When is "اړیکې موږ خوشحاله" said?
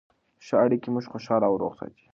0.63-1.45